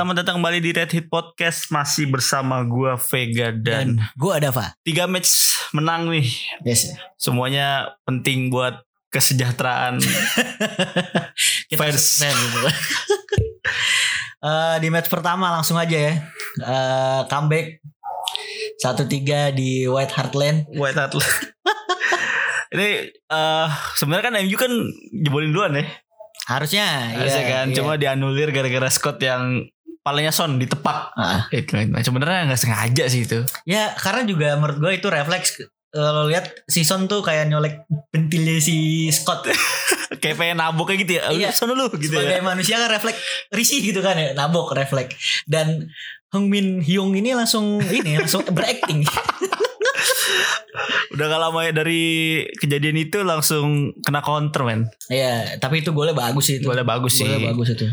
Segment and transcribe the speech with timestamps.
[0.00, 4.48] selamat datang kembali di Red Hit Podcast masih bersama gua Vega dan, Dan gue ada
[4.48, 4.80] Pak.
[4.80, 6.24] tiga match menang nih.
[6.64, 6.96] Yes.
[7.20, 8.80] Semuanya penting buat
[9.12, 10.00] kesejahteraan
[11.68, 12.16] Kita Fans.
[12.16, 12.32] fan.
[14.40, 16.16] Eh, di match pertama langsung aja ya.
[16.64, 17.84] Eh, comeback
[18.80, 20.64] 1-3 di White Hart Lane.
[20.80, 21.36] White Hart Lane.
[22.72, 23.68] Ini eh
[24.00, 24.72] sebenarnya kan MU kan
[25.12, 25.84] jebolin duluan ya.
[26.48, 27.76] Harusnya, Harusnya iya, kan iya.
[27.76, 29.68] cuma dianulir gara-gara Scott yang
[30.00, 31.12] palingnya Son ditepak.
[31.16, 31.46] Ah.
[31.52, 33.44] Itu nah, sebenarnya nggak sengaja sih itu.
[33.68, 35.60] Ya karena juga menurut gue itu refleks
[35.90, 37.82] kalau lihat season tuh kayak nyolek
[38.14, 39.50] pentilnya si Scott
[40.22, 41.22] Kayak pengen nabok kayak gitu ya.
[41.30, 41.48] Iya.
[41.54, 42.44] Son dulu gitu sebagai ya.
[42.44, 45.88] manusia kan refleks risih gitu kan ya nabok refleks dan
[46.30, 49.02] Hong Min Hyung ini langsung ini langsung berakting
[51.10, 52.02] Udah gak lama ya dari
[52.54, 54.88] kejadian itu langsung kena counter men.
[55.10, 56.70] Iya, tapi itu golnya bagus sih itu.
[56.70, 57.26] Golnya bagus sih.
[57.26, 57.86] Golnya bagus itu.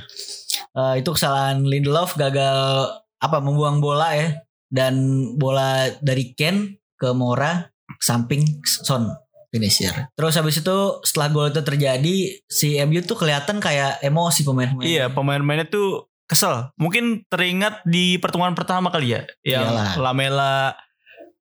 [0.76, 4.94] Eh, itu kesalahan Lindelof gagal apa membuang bola ya dan
[5.40, 7.70] bola dari Ken ke Mora
[8.02, 9.10] samping Son
[9.50, 10.12] finisher.
[10.14, 14.86] Terus habis itu setelah gol itu terjadi si MU tuh kelihatan kayak emosi pemain-pemain.
[14.86, 16.70] Iya pemain-pemainnya tuh kesel.
[16.76, 19.22] Mungkin teringat di pertemuan pertama kali ya.
[19.42, 19.92] Yang Iyalah.
[19.98, 20.56] Lamela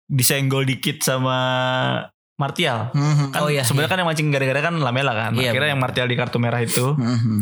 [0.06, 1.38] disenggol dikit sama
[2.36, 2.92] Martial.
[2.92, 3.32] Mhm.
[3.32, 3.62] Kan oh iya.
[3.62, 5.32] sebenarnya kan yang mancing gara-gara kan Lamela kan.
[5.32, 5.90] Iya, Akhirnya yang benar.
[5.90, 7.08] Martial di kartu merah itu iya.
[7.10, 7.38] Mhm.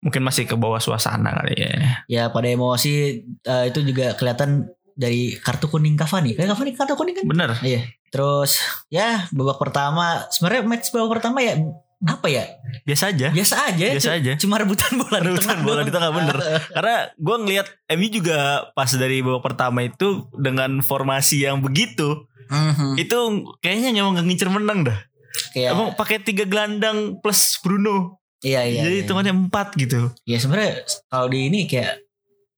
[0.00, 1.72] mungkin masih ke bawah suasana kali ya.
[2.06, 2.94] Ya pada emosi
[3.26, 6.32] eh, itu juga kelihatan dari kartu kuning Cavani.
[6.32, 7.24] Kayak Cavani kartu kuning kan?
[7.26, 7.50] Bener.
[7.60, 7.90] Iya.
[8.06, 11.58] Terus ya babak pertama sebenarnya match babak pertama ya
[11.98, 12.44] apa ya
[12.84, 13.32] Biasa aja.
[13.32, 14.32] biasa aja Biasa aja.
[14.36, 15.84] cuma rebutan bola di Rebutan tengah bola doang.
[15.84, 16.36] di tengah, bener.
[16.76, 18.38] Karena gue ngelihat MU juga
[18.72, 22.94] pas dari babak pertama itu dengan formasi yang begitu, Mhm.
[22.96, 23.18] itu
[23.58, 24.98] kayaknya emang gak ngincer menang dah.
[25.52, 28.20] kayak Emang pakai tiga gelandang plus Bruno.
[28.40, 29.02] iya iya Jadi iya.
[29.02, 30.08] hitungannya empat gitu.
[30.22, 30.72] ya sebenarnya
[31.06, 32.00] kalau di ini kayak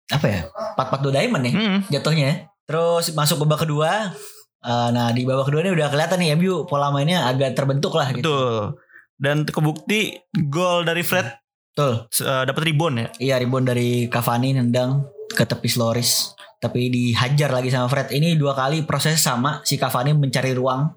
[0.09, 0.41] apa ya
[0.75, 1.79] empat empat dua diamond ya Hmm.
[1.87, 2.31] jatuhnya
[2.65, 4.13] terus masuk babak kedua
[4.59, 8.11] Eh, nah di babak kedua ini udah kelihatan nih MU pola mainnya agak terbentuk lah
[8.11, 8.75] gitu Betul.
[9.15, 11.31] Dan kebukti gol dari Fred
[11.71, 13.09] betul eh, dapat rebound ya.
[13.23, 18.55] iya rebound dari Cavani nendang ke tepi Loris tapi dihajar lagi sama Fred ini dua
[18.55, 20.91] kali proses sama si Cavani mencari ruang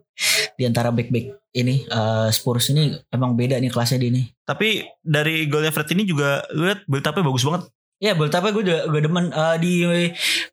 [0.58, 4.84] di antara back back ini eh, Spurs ini emang beda nih kelasnya di ini Tapi
[5.00, 7.64] dari golnya Fred ini juga lihat build up-nya bagus banget.
[8.02, 9.86] Ya build up gue juga gue demen Eh, di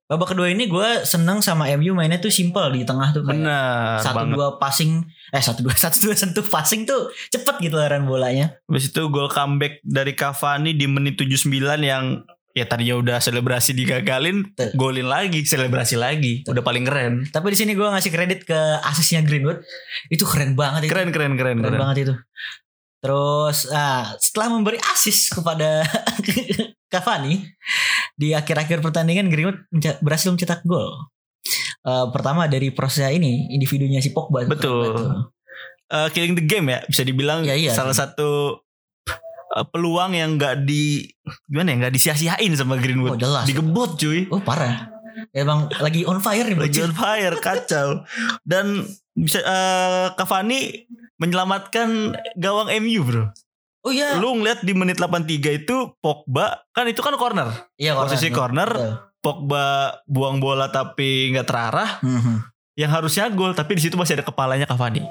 [0.04, 4.04] babak kedua ini gue seneng sama MU mainnya tuh simple di tengah tuh kayak Benar
[4.04, 4.34] satu banget.
[4.36, 4.92] dua passing
[5.32, 8.52] eh satu dua satu dua sentuh passing tuh cepet gitu laran bolanya.
[8.68, 11.48] Habis itu gol comeback dari Cavani di menit 79
[11.80, 12.20] yang
[12.58, 14.74] ya tadinya udah selebrasi digagalin, Betul.
[14.74, 16.42] golin lagi, selebrasi lagi.
[16.44, 17.24] Udah paling keren.
[17.30, 19.62] Tapi di sini gue ngasih kredit ke asisnya Greenwood
[20.08, 20.90] itu keren banget itu.
[20.90, 21.80] Keren keren keren Keren keren.
[21.80, 22.14] banget itu.
[22.98, 25.86] Terus ah, setelah memberi asis kepada
[26.92, 27.46] Cavani
[28.12, 29.62] di akhir-akhir pertandingan Greenwood
[30.02, 31.06] berhasil mencetak gol.
[31.78, 34.42] Eh, pertama dari prosesnya ini individunya si Pogba.
[34.44, 35.30] Betul.
[35.88, 37.72] Eh, killing the game ya bisa dibilang Ya, iya.
[37.72, 38.60] salah satu
[39.54, 41.08] eh, peluang yang nggak di
[41.46, 43.16] gimana ya nggak disia-siain sama Oh Greenwood.
[43.16, 43.44] jelas.
[43.44, 44.28] Digebot cuy.
[44.28, 44.92] Oh parah.
[45.34, 48.06] Emang lagi on fire nih Lagi on fire kacau
[48.46, 50.86] dan bisa eh, Cavani
[51.18, 53.24] menyelamatkan gawang MU bro.
[53.82, 54.14] Oh iya.
[54.18, 55.26] Lu ngeliat di menit 83
[55.64, 57.48] itu Pogba kan itu kan corner.
[57.74, 58.70] Iya Posisi corner.
[58.70, 58.92] Betul.
[59.18, 59.64] Pogba
[60.06, 61.90] buang bola tapi nggak terarah.
[62.02, 62.46] Mhm.
[62.78, 65.02] Yang harusnya gol tapi di situ masih ada kepalanya Cavani.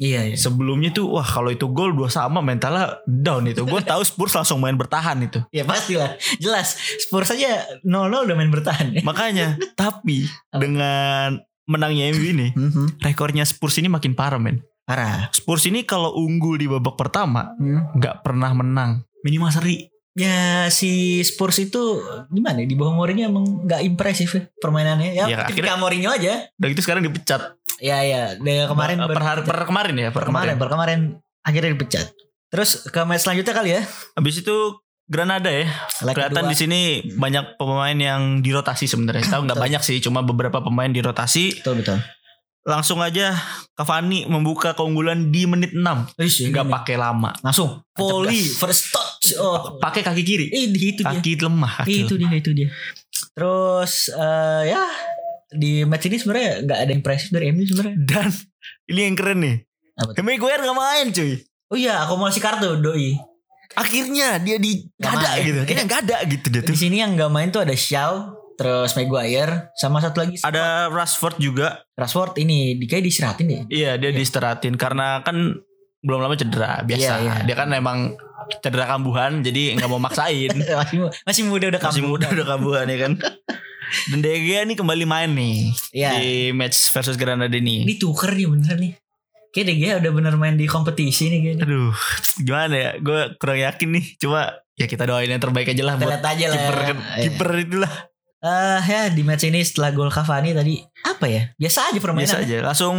[0.00, 0.36] Iya iya.
[0.36, 3.62] Sebelumnya tuh wah kalau itu gol dua sama mentalnya down itu.
[3.62, 5.44] Gue tahu Spurs langsung main bertahan itu.
[5.52, 6.16] Ya pastilah.
[6.40, 6.72] Jelas.
[6.98, 7.92] Spurs aja 0-0
[8.24, 8.96] udah main bertahan.
[9.08, 11.36] Makanya tapi dengan
[11.68, 12.98] menangnya MU ini Mhm.
[12.98, 14.64] rekornya Spurs ini makin parah men.
[14.82, 15.28] Parah.
[15.30, 17.92] Spurs ini kalau unggul di babak pertama Hmm.
[17.94, 19.04] nggak pernah menang.
[19.20, 19.84] Minimal seri.
[20.10, 22.66] Ya si Spurs itu gimana ya?
[22.66, 25.14] Di bawah Mourinho emang gak impresif ya permainannya.
[25.14, 26.50] Ya, Ya, ketika Mourinho aja.
[26.50, 27.59] Dan itu sekarang dipecat.
[27.80, 28.22] Ya ya.
[28.36, 30.56] Dari kemarin per, baru- hari- per kemarin ya, per, per kemarin, kemarin.
[30.56, 31.00] per kemarin
[31.40, 32.06] akhirnya dipecat.
[32.50, 33.82] Terus ke match selanjutnya kali ya.
[34.14, 34.56] Habis itu
[35.04, 35.66] Granada ya.
[36.04, 36.80] Leg Kelihatan di sini
[37.10, 39.26] banyak pemain yang dirotasi sebenarnya.
[39.26, 41.60] Tahu nggak banyak sih, cuma beberapa pemain dirotasi.
[41.60, 41.98] Betul betul.
[42.60, 43.32] Langsung aja
[43.72, 45.80] Cavani membuka keunggulan di menit 6.
[46.14, 46.72] Wih, Nggak ini.
[46.76, 47.32] pakai lama.
[47.40, 49.34] langsung volley first touch.
[49.34, 49.80] Oh.
[49.80, 50.46] Pakai kaki kiri.
[50.52, 51.16] Eh, itu dia.
[51.16, 51.82] Kaki lemah.
[51.82, 52.68] Kaki itu dia itu dia
[53.36, 54.84] terus eh, ya
[55.52, 58.28] di match ini sebenarnya nggak ada impresif dari MU sebenarnya Dan
[58.90, 59.56] ini yang keren nih.
[59.96, 60.22] Apa tuh?
[60.22, 61.32] Maguire gak main cuy.
[61.66, 63.14] oh iya akumulasi kartu doi
[63.72, 65.44] Akhirnya dia di Nggak gak ada main.
[65.44, 65.58] gitu.
[65.62, 66.76] Kayaknya gak ada gitu dia di tuh.
[66.76, 68.12] sini yang nggak main tuh ada Shaw
[68.52, 71.80] terus Maguire sama satu lagi Ada Rashford juga.
[71.92, 74.16] Rashford ini di kayak diseratin deh Iya dia Iya.
[74.16, 75.36] diistirahatin karena kan
[76.00, 76.98] belum lama cedera biasa.
[76.98, 77.34] Iya, iya.
[77.44, 78.16] Dia kan emang
[78.58, 80.50] cedera kambuhan jadi nggak mau maksain.
[80.80, 82.10] masih masih muda udah Masih kambuh.
[82.10, 83.12] muda udah kambuhan ya kan.
[84.06, 86.10] Dan De Gea nih kembali main nih Iya.
[86.14, 87.82] di match versus Granada nih.
[87.82, 88.92] Ini tuker nih bener nih.
[89.50, 91.64] Kayak De Gea udah bener main di kompetisi nih kayaknya.
[91.64, 91.94] Aduh,
[92.38, 92.90] gimana ya?
[92.96, 94.04] Gue kurang yakin nih.
[94.16, 94.40] Cuma
[94.72, 96.54] ya kita doain yang terbaik aja lah Kita buat lihat aja lah.
[96.56, 96.94] kiper ya.
[97.20, 97.92] kiper itulah.
[98.40, 101.42] Eh, ya di match ini setelah gol Cavani tadi apa ya?
[101.52, 102.24] Biasa aja permainan.
[102.24, 102.56] Biasa aja.
[102.62, 102.96] Langsung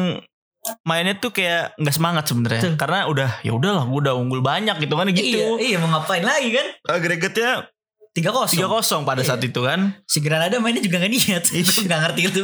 [0.84, 4.94] mainnya tuh kayak nggak semangat sebenarnya karena udah ya udahlah gue udah unggul banyak gitu
[4.94, 6.68] kan Iya, gitu iya mau ngapain lagi kan?
[6.86, 7.66] agregatnya
[8.12, 8.44] 3-0.
[8.52, 9.48] 3-0 pada saat Iya.
[9.48, 11.44] itu kan Si Granada mainnya juga gak niat.
[11.48, 11.63] Iya.
[11.68, 12.42] Gue gak ngerti itu.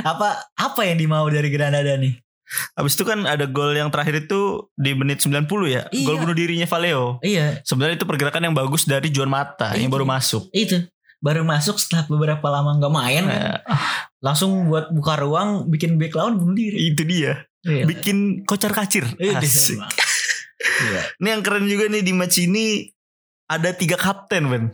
[0.00, 2.16] Apa apa yang dimau dari Granada nih?
[2.72, 6.04] Habis itu kan ada gol yang terakhir itu di menit 90 ya Iya.
[6.04, 9.92] gol bunuh dirinya Valeo Iya, sebenarnya itu pergerakan yang bagus dari Juan Mata yang Iya.
[9.92, 10.78] baru masuk itu.
[11.18, 13.58] Baru masuk setelah beberapa lama gak main kan.
[13.58, 13.58] Nah,
[14.22, 16.86] Langsung buat buka ruang bikin back lawan bunuh diri.
[16.86, 17.82] itu dia Iya.
[17.84, 19.82] bikin kocar kacir Iya, Asik.
[20.56, 21.00] Iya.
[21.18, 22.94] ini yang keren juga nih di match ini
[23.46, 24.64] ada tiga kapten Ben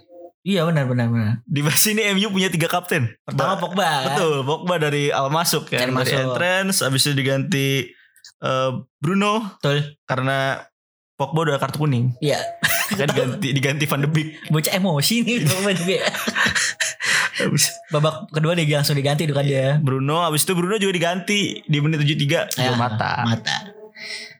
[0.42, 1.32] Iya benar benar benar.
[1.44, 3.90] di match ini MU punya tiga kapten Pertama Ba- Pogba.
[4.08, 6.18] Betul, Pogba dari awal masuk kan, Dari masuk.
[6.18, 7.86] entrance, habis itu diganti
[8.40, 9.94] eh, Bruno Betul.
[10.02, 10.66] karena
[11.12, 12.42] Pogba udah kartu kuning, Iya.
[12.98, 14.28] kan diganti diganti Van de Beek.
[14.48, 16.10] Bocah emosi nih Pogba juga.
[17.34, 19.78] Habis Babak kedua dia langsung diganti itu kan dia.
[19.78, 23.22] Bruno, habis itu Bruno juga diganti di menit 73 Ya, Juan mata.
[23.22, 23.56] Mata.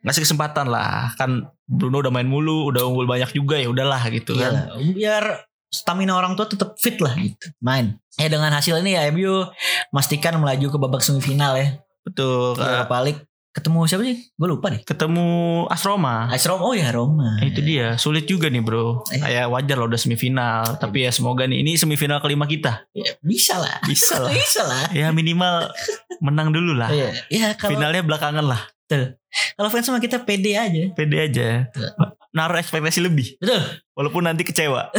[0.02, 4.34] Ngasih kesempatan lah, kan Bruno udah main mulu, udah unggul banyak juga ya udahlah gitu
[4.34, 4.66] kan.
[4.74, 5.24] Iya, biar
[5.72, 7.48] stamina orang tua tetap fit lah gitu.
[7.64, 7.96] Main.
[8.20, 9.48] Eh dengan hasil ini ya MU
[9.90, 11.80] memastikan melaju ke babak semifinal ya.
[12.04, 12.60] Betul.
[12.60, 13.22] Europa League
[13.52, 14.16] ketemu siapa sih?
[14.32, 14.80] Gue lupa deh.
[14.80, 15.24] Ketemu
[15.68, 16.28] AS Roma.
[16.32, 16.62] AS Roma.
[16.64, 17.36] Oh ya Roma.
[17.36, 19.04] Nah, itu dia, sulit juga nih bro.
[19.12, 19.20] Eh.
[19.20, 22.88] Kayak wajar lah udah semifinal, tapi ya semoga nih ini semifinal kelima kita.
[22.96, 23.84] Ya, bisa lah.
[23.84, 24.32] Bisa lah.
[24.32, 24.88] Bisa lah.
[24.96, 25.68] Ya minimal
[26.24, 26.88] menang dulu lah.
[26.88, 27.12] Iya.
[27.28, 28.72] Ya kalau Finalnya belakangan lah.
[29.56, 30.92] kalau fans sama kita pede aja.
[30.92, 31.68] Pede aja.
[31.72, 31.88] Betul.
[32.32, 33.36] Naruh ekspektasi lebih.
[33.36, 33.60] Betul.
[33.92, 34.88] Walaupun nanti kecewa.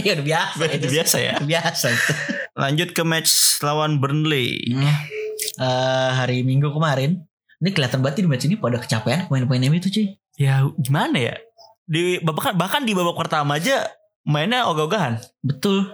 [0.00, 0.62] Iya udah biasa.
[0.80, 1.34] Itu biasa ya.
[1.44, 2.12] Biasa itu.
[2.56, 4.72] Lanjut ke match lawan Burnley.
[4.72, 4.88] Hmm.
[5.60, 7.20] Eh, hari Minggu kemarin
[7.60, 10.06] ini kelihatan banget di match ini pada kecapean pemain-pemain MU itu cuy.
[10.40, 11.36] Ya gimana ya?
[11.84, 13.92] Di bahkan bahkan di babak pertama aja
[14.24, 15.20] mainnya ogah-ogahan.
[15.44, 15.84] Betul.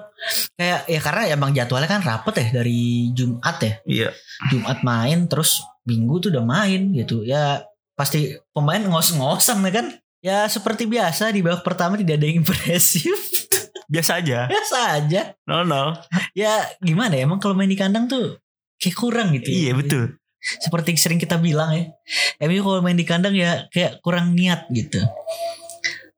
[0.55, 3.73] Kayak ya karena emang jadwalnya kan rapet ya dari Jumat ya.
[3.83, 4.09] Iya.
[4.55, 7.27] Jumat main terus Minggu tuh udah main gitu.
[7.27, 7.67] Ya
[7.99, 9.87] pasti pemain ngos-ngosan ya kan.
[10.27, 13.15] Ya seperti biasa di babak pertama tidak ada yang impresif.
[13.93, 14.51] Biasa aja.
[14.51, 15.21] Biasa aja.
[15.47, 16.03] 0-0.
[16.35, 18.43] Ya gimana ya emang kalau main di kandang tuh
[18.83, 19.47] kayak kurang gitu.
[19.55, 19.71] ya.
[19.71, 20.19] Iya betul.
[20.43, 21.95] Seperti yang sering kita bilang ya.
[22.43, 24.99] MU kalau main di kandang ya kayak kurang niat gitu.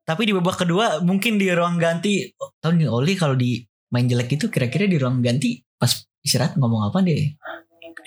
[0.01, 3.61] Tapi di babak kedua mungkin di ruang ganti tahu nih Oli kalau di
[3.93, 5.93] main jelek itu kira-kira di ruang ganti pas
[6.25, 7.37] istirahat ngomong apa deh?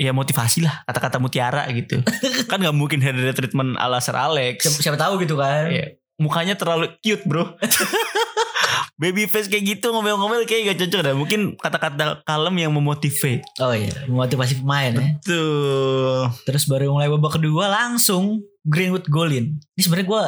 [0.00, 2.00] Ya motivasi lah kata-kata mutiara gitu.
[2.50, 4.64] kan nggak mungkin head treatment ala Sir Alex.
[4.64, 5.68] Siapa, siapa tahu gitu kan.
[5.68, 5.98] Iya.
[6.20, 7.44] Mukanya terlalu cute bro.
[9.00, 11.14] Baby face kayak gitu ngomel-ngomel kayak gak cocok dah.
[11.18, 13.42] Mungkin kata-kata kalem yang memotivate.
[13.58, 15.06] Oh iya, memotivasi pemain ya.
[15.26, 16.30] Tuh.
[16.46, 19.58] Terus baru mulai babak kedua langsung Greenwood golin.
[19.74, 20.22] Ini sebenarnya gue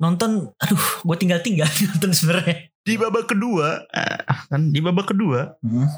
[0.00, 2.72] nonton, aduh, gue tinggal-tinggal nonton sebenarnya.
[2.80, 5.88] Di babak kedua, ah, kan di babak kedua Hmm.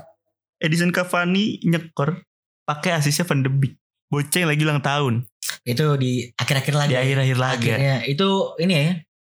[0.56, 2.26] Edison Cavani nyekor
[2.66, 3.74] pakai asisnya Van de Beek.
[4.06, 5.26] Bocah yang lagi ulang tahun
[5.66, 6.90] Itu di akhir-akhir lagi.
[6.94, 7.58] di akhir-akhir laga.
[7.58, 8.28] Akhirnya itu
[8.62, 8.84] ini ya,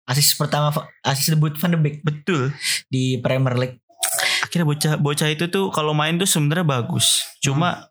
[0.07, 0.71] asis pertama,
[1.03, 2.55] asis debut Van de Beek Betul.
[2.87, 3.79] di Premier League.
[4.43, 7.27] Akhirnya bocah bocah itu tuh kalau main tuh sebenarnya bagus.
[7.43, 7.91] Cuma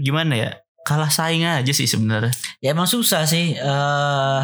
[0.00, 0.50] gimana ya?
[0.82, 2.32] Kalah saing aja sih sebenarnya.
[2.64, 3.54] Ya emang susah sih.
[3.54, 4.42] eh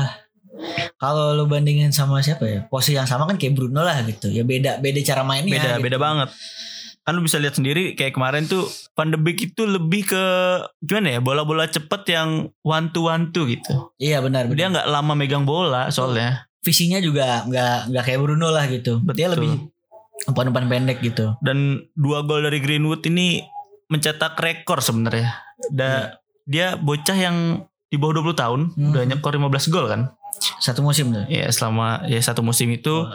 [0.99, 2.61] kalau lu bandingin sama siapa ya?
[2.67, 4.29] Posisi yang sama kan kayak Bruno lah gitu.
[4.31, 5.57] Ya beda beda cara mainnya.
[5.57, 5.85] Beda gitu.
[5.89, 6.29] beda banget.
[7.09, 10.25] Kan lu bisa lihat sendiri kayak kemarin tuh Van de Beek itu lebih ke
[10.79, 11.21] gimana ya?
[11.25, 13.89] Bola-bola cepet yang one to one to gitu.
[13.97, 14.45] Iya benar.
[14.45, 14.69] Dia benar.
[14.77, 16.45] nggak lama megang bola soalnya.
[16.61, 19.01] Visinya juga nggak nggak kayak Bruno lah gitu.
[19.17, 19.41] Dia Betul.
[19.41, 19.51] lebih
[20.29, 21.33] umpan-umpan pendek gitu.
[21.41, 23.41] Dan dua gol dari Greenwood ini
[23.89, 25.33] mencetak rekor sebenarnya.
[25.73, 28.93] Da, Dia bocah yang di bawah 20 tahun Hmm.
[28.93, 30.13] udah nyekor 15 gol kan.
[30.61, 31.25] Satu musim tuh.
[31.29, 33.09] Ya selama ya satu musim itu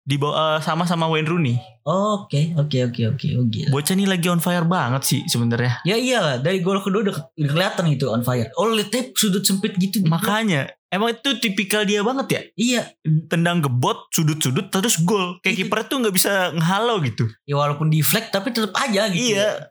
[0.00, 1.56] di bawah eh, sama-sama Wayne Rooney.
[1.84, 3.26] Oke, oke, oke, oke.
[3.36, 3.68] Oh, gila.
[3.72, 5.82] Bocah ini lagi on fire banget sih sebenarnya.
[5.84, 8.48] Ya iyalah, dari gol kedua udah, kelihatan gitu on fire.
[8.56, 10.00] Oh, lihat deh, sudut sempit gitu.
[10.06, 12.40] Makanya emang itu tipikal dia banget ya.
[12.56, 12.82] Iya,
[13.30, 15.38] Tendang gebot sudut-sudut terus gol.
[15.40, 15.60] Kayak Itu.
[15.66, 17.24] kiper tuh nggak bisa ngehalau gitu.
[17.46, 19.36] ya walaupun deflect tapi tetap aja gitu.
[19.36, 19.70] Iya.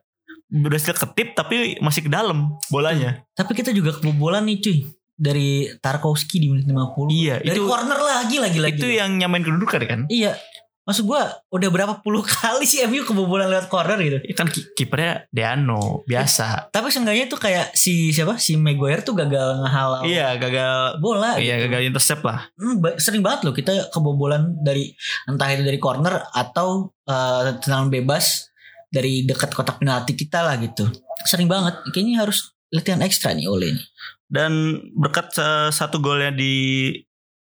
[0.50, 3.22] Berhasil ketip tapi masih ke dalam bolanya.
[3.38, 4.78] Tapi kita juga kebobolan nih cuy.
[5.20, 7.12] Dari Tarkowski di menit 50.
[7.12, 8.74] Iya, Dari itu corner lagi lagi lagi.
[8.74, 10.00] itu yang nyamain kedudukan kan.
[10.08, 10.32] Iya.
[10.80, 11.22] Maksud gue
[11.52, 14.18] udah berapa puluh kali sih MU kebobolan lewat corner gitu.
[14.24, 16.72] Ya kan ki- kipernya Deano biasa.
[16.72, 20.98] Tapi seenggaknya tuh kayak si siapa si Maguire tuh gagal ngehalau Iya gagal.
[20.98, 21.36] bola.
[21.36, 21.64] Iya gitu.
[21.68, 22.48] gagal intercept lah.
[22.56, 24.90] Hmm, sering banget loh kita kebobolan dari
[25.26, 28.48] entah itu dari corner atau eh, tendangan bebas
[28.88, 30.88] dari dekat kotak penalti kita lah gitu.
[31.22, 31.76] Sering banget.
[31.92, 33.84] Kayaknya harus latihan ekstra nih oleh ini.
[34.30, 35.34] Dan berkat
[35.68, 36.94] satu golnya di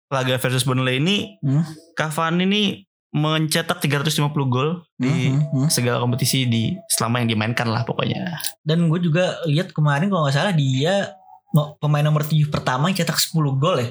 [0.07, 1.65] laga versus Burnley ini, Hmm.
[1.97, 2.63] Cavani ini
[3.11, 5.69] mencetak 350 gol di Hmm, hmm, hmm.
[5.71, 8.37] segala kompetisi di selama yang dimainkan lah pokoknya.
[8.61, 11.15] Dan gue juga lihat kemarin kalau nggak salah dia
[11.79, 13.87] pemain nomor 7 pertama yang cetak 10 gol ya.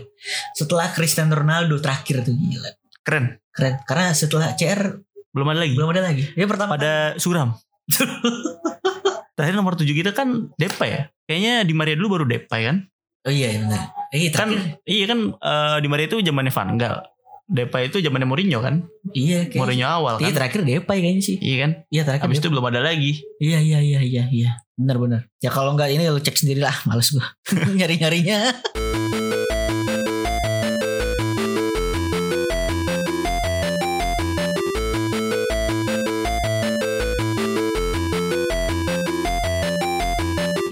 [0.54, 2.68] Setelah Cristiano Ronaldo terakhir tuh gila.
[3.02, 3.40] Keren.
[3.50, 3.80] Keren.
[3.88, 5.00] Karena setelah CR
[5.32, 5.74] Belum ada lagi.
[5.74, 6.24] belum ada lagi.
[6.36, 7.56] Dia pertama Pada suram.
[9.34, 11.02] Terakhir nomor 7 kita kan Depay ya.
[11.26, 12.78] Kayaknya di Maria dulu baru Depay kan?
[13.24, 13.82] Oh iya benar.
[14.12, 14.50] Eh, Kan
[14.84, 16.98] iya kan eh, di Maria itu zamannya Van Gaal.
[17.44, 18.86] Depay itu zamannya Mourinho kan?
[19.10, 19.60] Iya kayak.
[19.60, 20.36] Mourinho awal Iya kan?
[20.38, 21.38] terakhir Depay kayaknya sih.
[21.42, 21.72] Iya kan?
[21.90, 22.24] Iya terakhir.
[22.24, 22.46] Habis Depay.
[22.46, 23.12] itu belum ada lagi.
[23.42, 24.52] Iya iya iya iya iya.
[24.78, 25.22] Benar benar.
[25.42, 27.26] Ya kalau nggak ini lo cek sendiri lah, males gua
[27.78, 27.98] nyari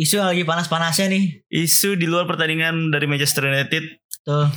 [0.02, 1.46] Isu yang lagi panas-panasnya nih.
[1.54, 4.50] Isu di luar pertandingan dari Manchester United Tuh.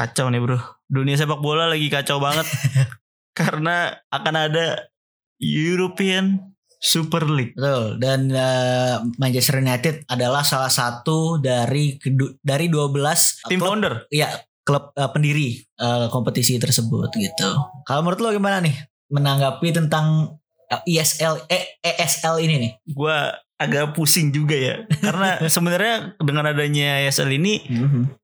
[0.00, 0.56] kacau nih bro.
[0.88, 2.48] Dunia sepak bola lagi kacau banget
[3.38, 4.88] karena akan ada
[5.36, 7.52] European Super League.
[7.52, 8.00] Betul.
[8.00, 12.00] Dan eh, Manchester United adalah salah satu dari
[12.40, 14.08] dari 12 Tim founder.
[14.08, 14.32] ya
[14.64, 17.48] klub eh, pendiri eh, kompetisi tersebut gitu.
[17.84, 18.72] Kalau menurut lo gimana nih
[19.12, 20.40] menanggapi tentang
[20.88, 22.72] ISL eh, ESL ini nih?
[22.96, 27.58] Gua agak pusing juga ya karena sebenarnya dengan adanya ESL ini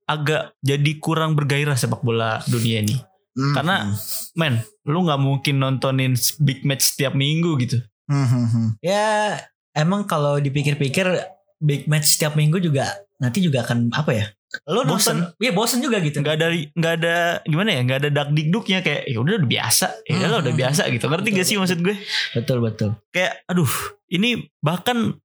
[0.05, 2.97] agak jadi kurang bergairah sepak bola dunia ini.
[3.35, 3.50] Hmm.
[3.50, 3.91] Karena
[4.35, 7.83] men, lu nggak mungkin nontonin big match setiap minggu gitu.
[8.05, 8.76] Hmm.
[8.79, 9.35] ya
[9.73, 11.09] emang kalau dipikir-pikir
[11.59, 12.85] big match setiap minggu juga
[13.17, 14.26] nanti juga akan apa ya?
[14.71, 15.35] Lo Bosen.
[15.43, 16.23] iya bosen juga gitu.
[16.23, 19.87] nggak ada nggak ada gimana ya nggak ada dak dikduknya kayak ya udah udah biasa
[20.07, 20.61] ya udah udah Hmm.
[20.62, 21.97] biasa gitu ngerti Betul, gak sih maksud gue
[22.38, 22.91] Betul betul.
[23.11, 23.73] kayak aduh
[24.07, 24.31] ini
[24.62, 25.19] bahkan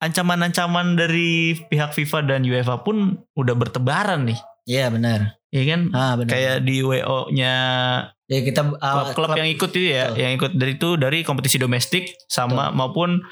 [0.00, 1.28] ancaman-ancaman dari
[1.60, 2.96] pihak FIFA dan UEFA pun
[3.32, 5.40] udah bertebaran nih Iya benar.
[5.48, 6.28] ya kan Ah benar.
[6.28, 7.54] kayak di WO-nya
[8.24, 8.76] ya kita uh,
[9.08, 10.18] klub-klub yang ikut itu ya Betul.
[10.18, 13.24] yang ikut dari itu dari kompetisi domestik sama maupun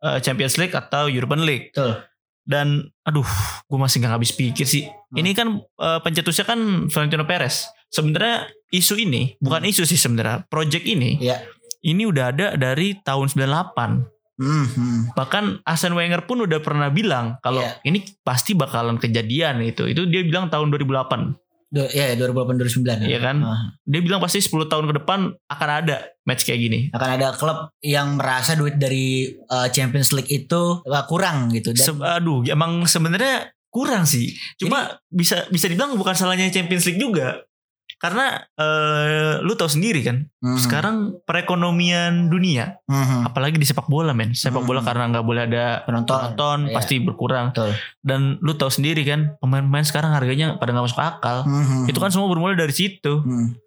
[0.00, 2.00] uh, Champions League atau European League Betul.
[2.42, 2.66] dan
[3.02, 3.28] aduh
[3.62, 5.18] gue masih nggak habis pikir sih Hmm.
[5.18, 5.48] ini kan
[5.78, 9.70] uh, pencetusnya kan Valentino Perez sebenarnya isu ini bukan Hmm.
[9.70, 11.40] isu sih sebenarnya project ini Iya.
[11.82, 14.98] ini udah ada dari tahun 98 Hmm, hmm.
[15.12, 17.82] bahkan Arsene Wenger pun udah pernah bilang kalau Iya.
[17.82, 21.34] ini pasti bakalan kejadian itu itu dia bilang tahun 2008
[21.68, 23.36] Du- ya 2008 2009 Iya kan?
[23.40, 23.74] Ah.
[23.82, 27.74] dia bilang pasti 10 tahun ke depan akan ada match kayak gini akan ada klub
[27.80, 32.82] yang merasa duit dari uh, Champions League itu uh, kurang gitu dan Se- aduh emang
[32.84, 37.42] sebenarnya kurang sih cuma bisa bisa dibilang bukan salahnya Champions League juga
[37.98, 38.24] karena
[38.54, 40.58] eh, lu tahu sendiri kan Mhm.
[40.58, 43.26] sekarang perekonomian dunia Mhm.
[43.26, 44.86] apalagi di sepak bola men sepak bola Hmm.
[44.86, 46.74] karena nggak boleh ada penonton penonton Iya.
[46.74, 47.74] pasti berkurang Betul.
[48.00, 51.90] dan lu tahu sendiri kan pemain-pemain sekarang harganya pada nggak masuk akal Mhm.
[51.90, 53.58] itu kan semua bermula dari situ Hmm.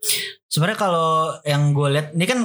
[0.48, 1.12] Sebenarnya kalau
[1.44, 2.44] yang gue lihat ini kan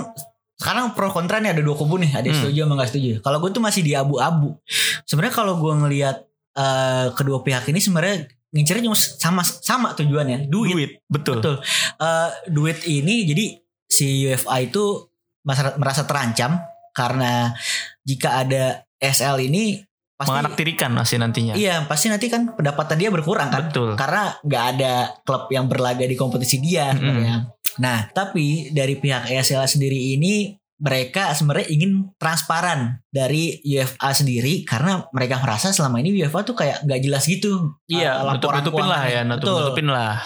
[0.54, 2.44] sekarang pro kontra nih ada dua kubu nih, ada yang Hmm.
[2.46, 3.12] setuju sama gak setuju.
[3.18, 4.54] Kalau gue tuh masih di abu-abu.
[5.02, 6.16] Sebenarnya kalau gue ngelihat
[6.54, 8.24] eh, kedua pihak ini sebenarnya
[8.54, 10.72] ngincernya cuma sama sama tujuannya, duit.
[10.72, 11.56] duit betul, Betul.
[11.98, 13.46] Eh, duit ini jadi
[13.86, 15.10] si UEFA itu
[15.46, 16.58] merasa, terancam
[16.90, 17.54] karena
[18.02, 19.78] jika ada SL ini
[20.16, 24.64] pasti menganaktirikan masih nantinya iya pasti nanti kan pendapatan dia berkurang kan betul karena nggak
[24.74, 26.96] ada klub yang berlaga di kompetisi dia Mm-mm.
[26.96, 27.36] sebenarnya.
[27.76, 35.08] Nah, tapi dari pihak ESL sendiri ini mereka sebenarnya ingin transparan dari UEFA sendiri karena
[35.08, 37.72] mereka merasa selama ini UEFA tuh kayak nggak jelas gitu.
[37.88, 40.20] iya uh, laporan nutupin lah ya nutup nutupin lah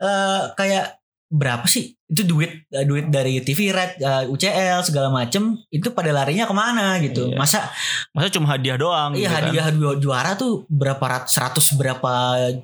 [0.00, 0.96] Eh, kayak
[1.30, 6.08] berapa sih itu duit eh, duit dari TV Red, eh, UCL segala macem itu pada
[6.10, 7.30] larinya ke mana gitu.
[7.30, 7.36] Iya.
[7.36, 7.68] Masa
[8.16, 9.36] masa cuma hadiah doang iya gitu kan.
[9.44, 12.12] hadiah ju- juara tuh berapa ratus seratus berapa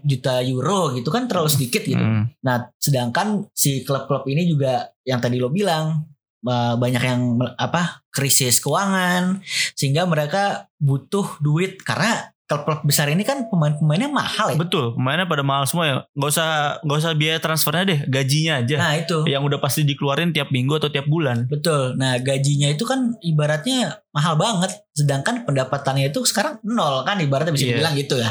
[0.01, 2.01] juta euro gitu kan terlalu sedikit gitu.
[2.01, 2.33] Hmm.
[2.41, 6.09] Nah, sedangkan si klub-klub ini juga yang tadi lo bilang
[6.47, 7.21] banyak yang
[7.59, 9.43] apa krisis keuangan
[9.75, 14.57] sehingga mereka butuh duit karena klub-klub besar ini kan pemain-pemainnya mahal ya.
[14.57, 15.97] Betul, pemainnya pada mahal semua ya.
[16.15, 16.49] Gak usah
[16.79, 18.77] gak usah biaya transfernya deh, gajinya aja.
[18.79, 19.19] Nah, itu.
[19.27, 21.51] Yang udah pasti dikeluarin tiap minggu atau tiap bulan.
[21.51, 21.99] Betul.
[21.99, 27.67] Nah, gajinya itu kan ibaratnya mahal banget sedangkan pendapatannya itu sekarang nol kan ibaratnya bisa
[27.67, 27.73] Iya.
[27.83, 28.31] dibilang gitu ya.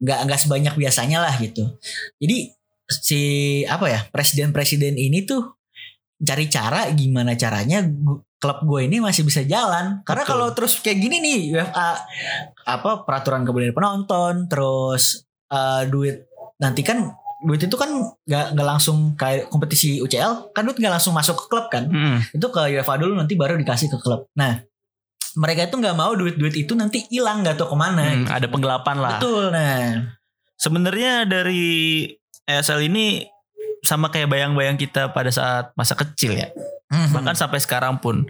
[0.00, 1.68] Nggak nggak sebanyak biasanya lah gitu.
[2.16, 2.48] Jadi
[2.88, 3.20] si
[3.68, 5.52] apa ya presiden-presiden ini tuh
[6.16, 7.82] cari cara gimana caranya
[8.36, 10.00] klub gue ini masih bisa jalan.
[10.02, 11.88] Karena kalau terus kayak gini nih UEFA
[12.64, 17.08] apa peraturan kemudian penonton terus eh, duit nanti kan
[17.40, 17.90] duit itu kan
[18.24, 22.16] nggak nggak langsung kayak kompetisi UCL kan duit nggak langsung masuk ke klub kan Mm-mm.
[22.32, 24.64] itu ke UEFA dulu nanti baru dikasih ke klub nah
[25.34, 28.46] mereka itu nggak mau duit duit itu nanti hilang nggak tahu ke mana Mm, ada
[28.46, 29.18] penggelapan lah.
[29.18, 30.08] betul nah
[30.54, 32.06] Sebenarnya dari
[32.40, 33.26] ESL ini
[33.84, 36.48] sama kayak bayang-bayang kita pada saat masa kecil ya.
[36.90, 37.12] Mhm.
[37.14, 38.24] Bahkan sampai sekarang pun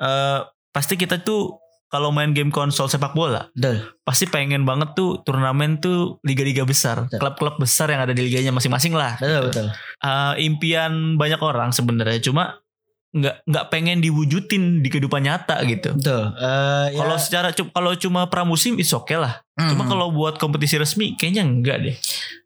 [0.00, 0.38] eh,
[0.70, 1.58] pasti kita tuh
[1.90, 7.10] kalau main game konsol sepak bola betul pasti pengen banget tuh turnamen tuh liga-liga besar,
[7.10, 9.18] klub-klub besar yang ada di liganya masing-masing lah.
[9.18, 9.66] betul betul
[10.00, 12.62] Eh, impian banyak orang sebenarnya cuma
[13.10, 15.98] nggak nggak pengen diwujudin di kehidupan nyata gitu.
[15.98, 19.42] betul Eh, ya, Kalau secara kalau cuma pramusim is oke lah.
[19.58, 19.90] Cuma mhm.
[19.90, 21.96] kalau buat kompetisi resmi kayaknya enggak deh.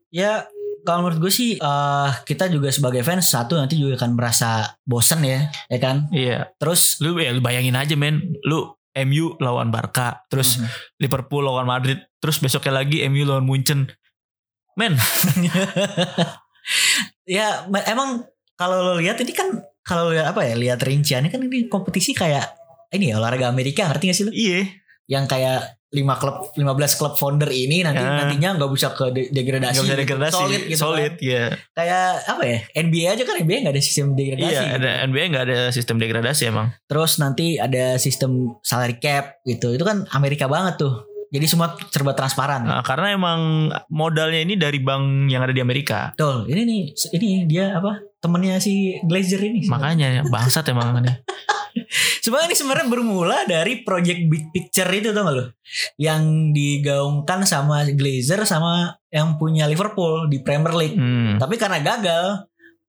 [0.08, 0.48] Ya
[0.84, 5.24] kalau menurut gue sih eh kita juga sebagai fans satu nanti juga akan merasa bosen
[5.24, 6.06] ya, ya kan?
[6.12, 6.52] Iya.
[6.60, 10.68] Terus Lu ya lu bayangin aja men, lu MU lawan Barca, terus Mhm.
[11.02, 13.90] Liverpool lawan Madrid, terus besoknya lagi MU lawan Munchen.
[14.74, 14.94] Men,
[17.26, 18.24] ya ma- emang
[18.54, 19.48] kalau lo lihat ini kan
[19.84, 22.54] kalau lihat apa ya lihat rinciannya kan ini kompetisi kayak
[22.94, 24.32] ini ya olahraga Amerika ngerti gak sih lo?
[24.32, 24.62] iya.
[25.04, 25.60] Yang kayak
[25.94, 28.18] 5 klub 15 klub founder ini nanti Ya.
[28.18, 29.78] nantinya nggak bisa ke de- degradasi.
[29.78, 30.34] Gak bisa degradasi.
[30.34, 30.80] Solid gitu.
[30.82, 31.22] Solid, kan.
[31.24, 31.44] ya.
[31.70, 32.58] Kayak apa ya?
[32.74, 34.50] NBA aja kan NBA nggak ada sistem degradasi.
[34.50, 34.76] Iya, gitu.
[34.76, 36.66] ada NBA nggak ada sistem degradasi emang.
[36.84, 39.70] Terus nanti ada sistem salary cap gitu.
[39.70, 40.94] Itu kan Amerika banget tuh.
[41.30, 42.62] Jadi semua serba transparan.
[42.62, 43.40] Nah, karena emang
[43.88, 46.14] modalnya ini dari bank yang ada di Amerika.
[46.14, 46.46] Betul.
[46.46, 46.82] Ini nih,
[47.12, 47.98] ini dia apa?
[48.22, 49.66] Temennya si Glazer ini.
[49.66, 51.10] Makanya bangsat emang ini.
[52.22, 55.44] Sebenarnya ini sebenarnya bermula dari project big picture itu tau gak lo?
[55.98, 56.22] Yang
[56.54, 60.96] digaungkan sama Glazer sama yang punya Liverpool di Premier League.
[60.96, 61.36] Hmm.
[61.36, 62.46] Tapi karena gagal,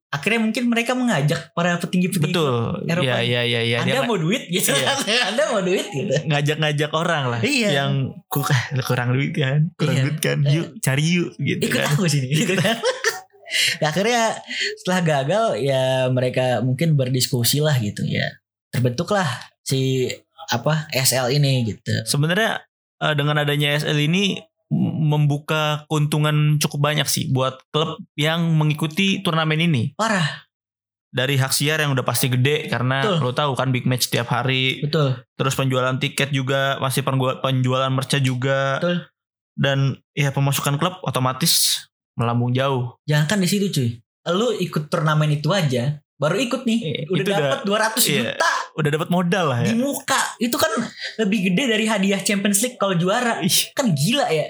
[0.07, 2.31] akhirnya mungkin mereka mengajak para petinggi-petinggi.
[2.31, 2.87] Betul.
[2.87, 3.03] Eropa.
[3.03, 3.77] Iya, iya, iya, iya.
[3.83, 4.85] Anda Dia mau duit gitu Iya.
[4.87, 4.97] kan?
[5.33, 6.13] Anda mau duit gitu.
[6.31, 7.39] ngajak-ngajak orang lah.
[7.43, 7.69] Iya.
[7.83, 10.03] Yang eh, kurang duit kan, kurang Iya.
[10.07, 10.37] duit kan.
[10.45, 11.89] Yuk cari yuk gitu Ikut kan.
[11.91, 12.77] aku sini gitu kan.
[13.77, 14.41] Ya, akhirnya
[14.81, 18.25] setelah gagal ya mereka mungkin berdiskusi lah gitu ya.
[18.75, 19.27] Terbentuklah
[19.63, 20.11] si
[20.45, 21.91] apa SL ini gitu.
[22.05, 22.61] Sebenarnya
[22.99, 24.37] eh, dengan adanya SL ini
[24.69, 29.83] membuka keuntungan cukup banyak sih buat klub yang mengikuti turnamen ini.
[29.95, 30.43] Parah,
[31.15, 33.23] Dari hak siar yang udah pasti gede karena Betul.
[33.23, 34.83] lo tahu kan big match tiap hari.
[34.83, 35.15] betul.
[35.39, 38.83] Terus penjualan tiket juga masih penjual- penjualan mercha juga.
[38.83, 39.07] Betul.
[39.55, 41.87] Dan ya pemasukan klub otomatis
[42.19, 42.99] melambung jauh.
[43.07, 43.89] Jangan kan di situ cuy.
[44.27, 48.21] Lu ikut turnamen itu aja, baru ikut nih, Iya, udah dapat 200 iya.
[48.31, 49.75] juta Udah dapat modal lah di ya.
[49.75, 50.21] muka.
[50.37, 50.71] Itu kan
[51.17, 53.39] lebih gede dari hadiah Champions League kalau juara.
[53.39, 54.47] Ih, Kan gila ya.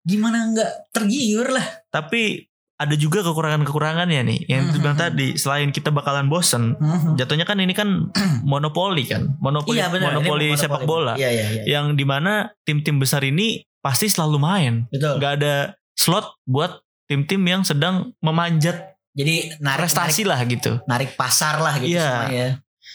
[0.00, 1.66] Gimana nggak tergiur lah.
[1.88, 4.40] Tapi ada juga kekurangan-kekurangannya nih.
[4.46, 4.74] Yang Mhm.
[4.78, 6.78] bilang tadi selain kita bakalan bosen,
[7.14, 8.10] jatuhnya kan ini kan
[8.46, 9.34] monopoli kan.
[9.38, 11.14] Monopoli Iya monopoli sepak bola.
[11.14, 11.62] Iya iya iya.
[11.68, 12.32] Yang di mana
[12.62, 14.74] tim-tim besar ini pasti selalu main.
[14.88, 15.18] Betul.
[15.18, 15.54] Nggak ada
[15.94, 20.78] slot buat tim-tim yang sedang memanjat Jadi narik prestasi lah gitu.
[20.78, 22.06] narik, narik pasar lah gitu Iya.
[22.06, 22.46] semuanya.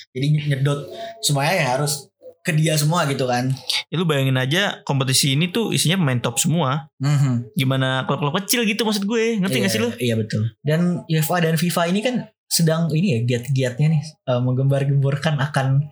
[0.09, 0.79] Jadi nyedot
[1.19, 1.93] semuanya ya harus
[2.39, 3.51] ke dia semua gitu kan.
[3.88, 6.91] Ya, lu bayangin aja kompetisi ini tuh isinya pemain top semua.
[6.97, 7.51] Mhm.
[7.53, 9.38] Gimana klub-klub kecil gitu maksud gue.
[9.38, 9.89] Ngerti iya, gak sih lu?
[9.95, 10.41] Iya betul.
[10.59, 15.88] Dan UEFA dan FIFA ini kan sedang ini ya giat-giatnya nih eh, menggembar-gemborkan akan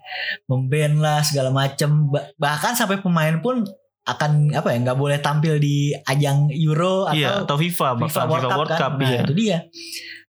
[0.45, 3.65] memban lah segala macam Ba- bahkan sampai pemain pun
[4.03, 8.43] akan apa ya nggak boleh tampil di ajang Euro atau Iya, atau FIFA, FIFA World
[8.43, 8.79] Cup, World kan?
[8.79, 9.21] Cup, Nah, iya.
[9.23, 9.57] itu dia.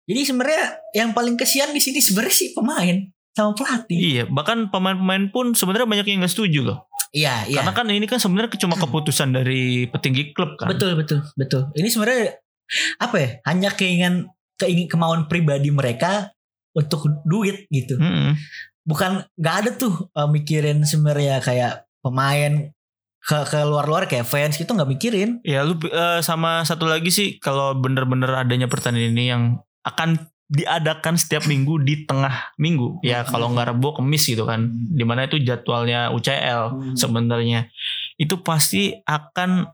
[0.03, 3.97] Jadi sebenarnya yang paling kesian di sini sebenarnya sih pemain sama pelatih.
[3.97, 6.79] Iya, bahkan pemain-pemain pun sebenarnya banyak yang gak setuju loh.
[7.13, 7.61] Iya, iya.
[7.61, 10.69] Karena kan ini kan sebenarnya cuma keputusan dari petinggi klub kan.
[10.69, 11.69] Betul, betul, betul.
[11.77, 12.41] Ini sebenarnya
[12.97, 13.29] apa ya?
[13.45, 16.33] Hanya keinginan keingin kemauan pribadi mereka
[16.73, 17.97] untuk duit gitu.
[18.01, 18.33] Mm-mm.
[18.83, 22.73] Bukan nggak ada tuh eh, mikirin sebenarnya kayak pemain
[23.23, 25.39] ke ke luar-luar kayak fans gitu nggak mikirin.
[25.47, 29.43] Ya lu eh, sama satu lagi sih kalau bener-bener adanya pertandingan ini yang
[29.83, 33.01] akan diadakan setiap minggu di tengah minggu.
[33.01, 34.69] Ya kalau nggak Rebo Kemis gitu kan.
[34.69, 36.93] Di mana itu jadwalnya UCL Hmm.
[36.93, 37.71] sebenarnya.
[38.15, 39.65] Itu pasti akan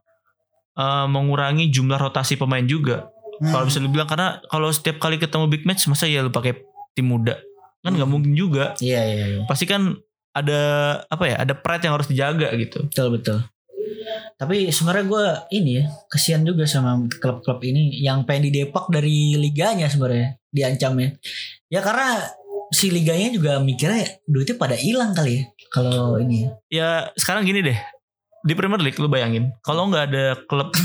[0.76, 3.12] eh, mengurangi jumlah rotasi pemain juga.
[3.40, 6.56] Kalau bisa dibilang karena kalau setiap kali ketemu big match masa ya lu pakai
[6.94, 7.36] tim muda.
[7.84, 8.14] Kan nggak Hmm.
[8.16, 8.80] mungkin juga.
[8.80, 9.42] Iya, iya, iya.
[9.44, 10.00] Pasti kan
[10.32, 10.62] ada
[11.06, 11.36] apa ya?
[11.44, 12.88] Ada pride yang harus dijaga gitu.
[12.88, 13.38] Betul, betul.
[14.36, 19.86] Tapi sebenarnya gue ini ya kesian juga sama klub-klub ini yang pengen didepak dari liganya
[19.86, 21.10] sebenarnya diancam ya.
[21.70, 22.24] Ya karena
[22.70, 26.46] si liganya juga mikirnya duitnya pada hilang kali ya kalau ini.
[26.46, 26.50] ya.
[26.70, 27.78] ya sekarang gini deh
[28.40, 30.70] di Premier League lu bayangin kalau nggak ada klub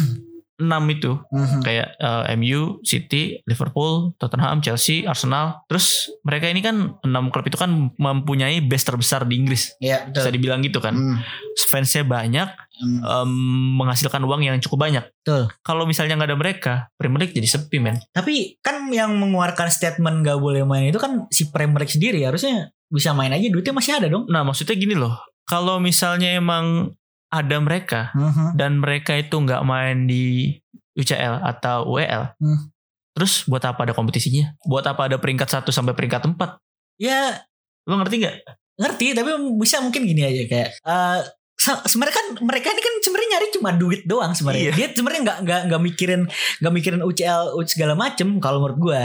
[0.54, 1.60] enam itu Mhm.
[1.60, 5.66] kayak eh, MU, City, Liverpool, Tottenham, Chelsea, Arsenal.
[5.66, 9.74] Terus mereka ini kan enam klub itu kan mempunyai base terbesar di Inggris.
[9.76, 10.94] Iya Bisa dibilang gitu kan.
[10.94, 11.18] Hmm.
[11.58, 13.00] Fansnya banyak, Hmm.
[13.06, 13.30] em,
[13.78, 15.04] menghasilkan uang yang cukup banyak.
[15.22, 15.46] Betul.
[15.62, 18.02] Kalau misalnya nggak ada mereka, Premier League jadi sepi men.
[18.10, 22.74] Tapi kan yang mengeluarkan statement gak boleh main itu kan si Premier League sendiri harusnya
[22.90, 24.26] bisa main aja duitnya masih ada dong.
[24.26, 25.14] Nah maksudnya gini loh,
[25.46, 26.90] kalau misalnya emang
[27.30, 28.54] ada mereka Mhm.
[28.54, 30.54] dan mereka itu nggak main di
[30.94, 32.70] UCL atau UEL, Hmm.
[33.10, 34.54] terus buat apa ada kompetisinya?
[34.62, 36.58] Buat apa ada peringkat 1 sampai peringkat 4?
[36.98, 37.42] Ya
[37.84, 38.36] Lo ngerti nggak?
[38.74, 41.22] ngerti tapi bisa mungkin gini aja kayak sa-
[41.64, 44.70] sebenarnya kan mereka ini kan sebenarnya nyari cuma duit doang sebenarnya.
[44.70, 44.72] Iya.
[44.76, 46.22] Dia sebenarnya nggak nggak nggak mikirin
[46.60, 49.02] nggak mikirin UCL UC segala macem kalau menurut gua.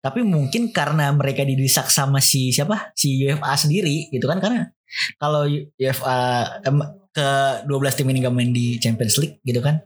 [0.00, 4.72] Tapi mungkin karena mereka didesak sama si siapa si UFA sendiri gitu kan karena
[5.20, 5.44] kalau
[5.76, 6.18] UFA
[6.64, 6.80] em,
[7.12, 7.28] ke
[7.66, 9.82] 12 tim ini gak main di Champions League gitu kan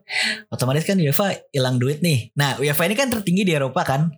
[0.53, 4.13] otomatis kan UEFA hilang duit nih nah UEFA ini kan tertinggi di Eropa kan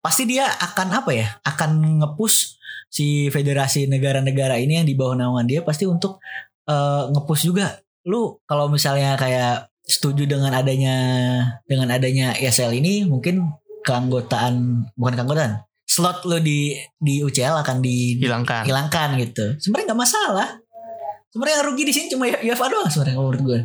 [0.00, 2.56] pasti dia akan apa ya akan ngepush
[2.90, 6.18] si federasi negara-negara ini yang di bawah naungan dia pasti untuk
[6.64, 10.96] eh, ngepush juga lu kalau misalnya kayak setuju dengan adanya
[11.64, 15.52] dengan adanya ESL ini mungkin keanggotaan bukan keanggotaan
[15.84, 18.62] slot lu di di UCL akan di Hilangkan.
[18.62, 19.58] hilangkan gitu.
[19.58, 20.48] Sebenarnya nggak masalah.
[21.28, 23.60] Sebenarnya yang rugi di sini cuma UEFA doang sebenarnya kalau menurut gue.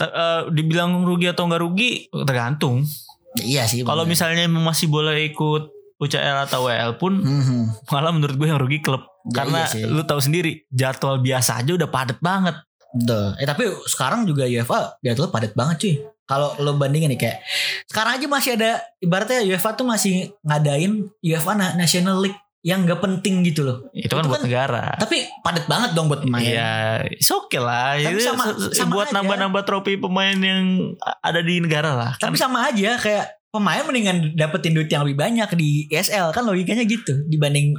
[0.00, 1.90] Eh, dibilang rugi atau nggak rugi
[2.24, 2.88] tergantung.
[3.36, 3.84] Iya sih.
[3.84, 5.68] Kalau misalnya masih boleh ikut
[6.00, 7.84] UCL atau WL pun Mhm.
[7.92, 9.04] malah menurut gue yang rugi klub.
[9.28, 9.82] Ya, Karena iya sih.
[9.84, 12.56] lu tahu sendiri jadwal biasa aja udah padat banget.
[12.90, 13.36] Betul.
[13.36, 15.94] Eh tapi sekarang juga UEFA jadwalnya padat banget cuy.
[16.24, 17.38] Kalau lo bandingin nih kayak
[17.84, 22.98] sekarang aja masih ada ibaratnya UEFA tuh masih ngadain UEFA Na- National League yang gak
[22.98, 23.88] penting gitu loh.
[23.92, 24.84] Itu kan Itu buat kan negara.
[24.98, 26.42] Tapi padat banget dong buat pemain.
[26.42, 26.72] Iya,
[27.06, 27.96] it's okay lah.
[27.96, 32.10] Tapi Itu sama- sama buat nambah-nambah trofi pemain yang ada di negara lah.
[32.16, 36.44] Kan Tapi sama aja kayak pemain mendingan dapetin duit yang lebih banyak di ESL kan
[36.44, 37.72] logikanya gitu dibanding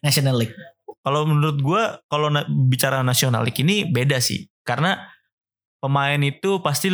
[0.00, 0.52] National League.
[1.04, 4.48] Kalau menurut gue kalau na- bicara nasional league ini beda sih.
[4.64, 4.96] Karena
[5.76, 6.88] pemain itu pasti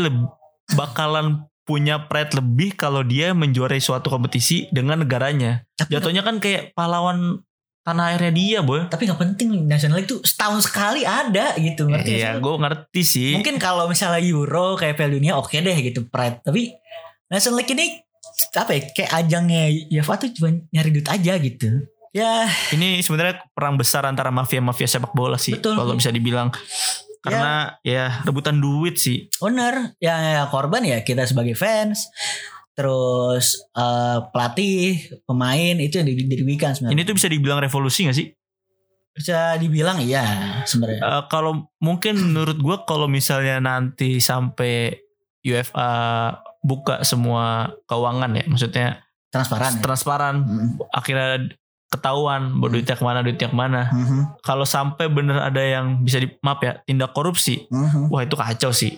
[0.71, 5.63] bakalan punya pride lebih kalau dia menjuarai suatu kompetisi dengan negaranya.
[5.77, 7.39] Tapi Jatuhnya kan kayak pahlawan
[7.81, 8.85] tanah airnya dia, boy.
[8.87, 13.31] tapi nggak penting National League tuh setahun sekali ada gitu ngerti Iya, gue ngerti sih.
[13.33, 16.77] mungkin kalau misalnya Euro kayak Piala Dunia oke deh gitu pride tapi
[17.27, 18.05] National League ini
[18.53, 21.69] apa ya kayak ajangnya UEFA tuh cuma nyari duit aja gitu
[22.11, 25.75] ya Ini sebenarnya perang besar antara mafia-mafia sepak bola sih, Betul.
[25.75, 26.51] kalau bisa dibilang.
[27.21, 29.29] Karena ya rebutan duit sih.
[29.39, 32.09] owner yang, yang korban ya kita sebagai fans
[32.73, 38.17] terus eh, pelatih pemain itu yang di- dirugikan sebenarnya Ini tuh bisa dibilang revolusi gak
[38.17, 38.29] sih?
[39.11, 40.25] bisa dibilang iya
[40.65, 44.97] sebenarnya Eh, kalau mungkin menurut gue kalau misalnya nanti sampai
[45.41, 45.91] UEFA
[46.61, 48.89] buka semua keuangan ya, maksudnya
[49.29, 49.81] transparan ya.
[49.81, 51.29] transparan, Mm, akhirnya
[51.91, 52.73] ketahuan bahwa Hmm.
[52.73, 53.83] duitnya ke mana, duitnya ke mana.
[53.91, 58.09] mhm, Kalau sampai bener ada yang bisa di maaf ya tindak korupsi, mhm.
[58.09, 58.97] wah itu kacau sih.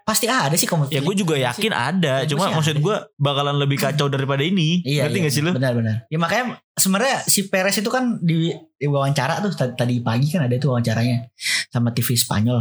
[0.00, 3.78] pasti ada sih kompetisi Ya gue juga yakin ada, Pasti cuma maksud gue bakalan lebih
[3.78, 4.82] kacau daripada ini.
[4.82, 5.50] Iya, Ngerti iya, gak sih lu?
[5.54, 5.96] Benar-benar.
[6.10, 6.44] Ya makanya
[6.74, 11.30] sebenarnya si Perez itu kan di, di wawancara tuh tadi, pagi kan ada tuh wawancaranya
[11.70, 12.58] sama TV Spanyol.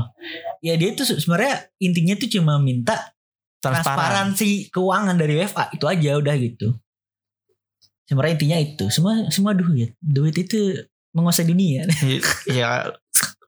[0.62, 3.18] Ya dia tuh sebenarnya intinya tuh cuma minta
[3.58, 3.82] Transparan.
[4.38, 6.78] transparansi keuangan dari UEFA itu aja udah gitu.
[8.10, 11.86] Sebenarnya intinya itu semua semua duit duit itu menguasai dunia.
[12.50, 12.90] ya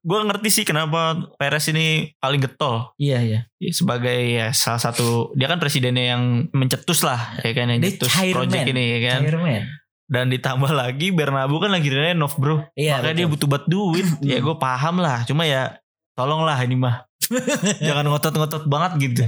[0.02, 2.89] gue ngerti sih kenapa Perez ini paling getol.
[2.95, 3.39] iya iya.
[3.58, 7.93] Ya, sebagai ya salah satu dia kan presidennya yang mencetus lah ya kan yang Dia
[7.95, 9.62] cetus project ini ya kan Chairman.
[10.06, 12.97] dan ditambah lagi Bernabu kan lagi renov bro Iya.
[12.97, 13.34] makanya dia betul.
[13.38, 15.78] butuh buat duit ya gue paham lah cuma ya
[16.13, 17.06] tolonglah ini mah
[17.88, 19.24] jangan ngotot-ngotot banget gitu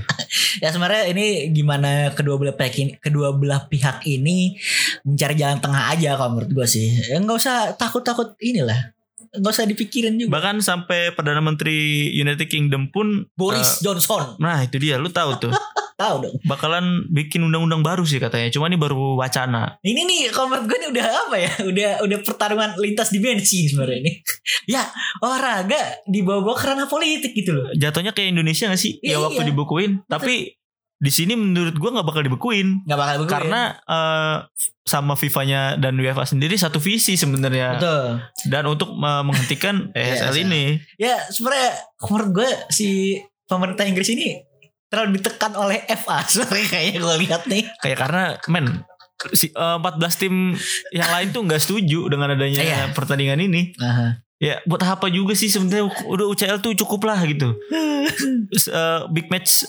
[0.61, 4.53] Ya sebenarnya ini gimana kedua belah pihak ini, kedua belah pihak ini
[5.01, 6.93] mencari jalan tengah aja kalau menurut gue sih.
[7.09, 8.93] Ya nggak usah takut-takut inilah.
[9.33, 10.29] Nggak usah dipikirin juga.
[10.31, 11.73] bahkan sampai perdana menteri
[12.13, 15.53] United Kingdom pun Boris Johnson nah itu dia lu tahu tuh
[15.93, 16.35] tahu dong.
[16.43, 20.87] bakalan bikin undang-undang baru sih katanya cuma ini baru wacana Ini nih menurut gue ini
[20.89, 21.51] udah apa ya?
[21.63, 24.11] Udah udah pertarungan lintas dimensi sebenarnya ini.
[24.73, 24.83] ya
[25.19, 27.69] olahraga dibawa-bawa ke ranah politik gitu loh.
[27.73, 29.17] jatuhnya kayak Indonesia gak sih ya Iya.
[29.23, 30.57] waktu dibukuin tapi
[31.03, 33.33] di sini menurut gua nggak bakal dibekuin Nggak bakal begitu.
[33.33, 34.37] karena eh,
[34.81, 38.05] sama FIFA-nya dan UEFA sendiri satu visi sebenarnya betul.
[38.45, 40.63] dan untuk eh, menghentikan ESL Iya, ini
[40.95, 44.39] Ya sebenarnya menurut gue si pemerintah Inggris ini
[44.87, 47.63] terlalu ditekan oleh FA sebenarnya kayaknya gue lihat nih.
[47.77, 48.87] kayak karena men
[49.29, 49.83] si eh, 14
[50.17, 50.55] tim
[50.91, 52.81] yang lain tuh nggak setuju dengan adanya Iya.
[52.91, 54.23] pertandingan ini Aha.
[54.35, 57.55] ya buat apa juga sih sebenarnya udah UCL tuh cukup lah gitu
[58.69, 59.63] eh, big match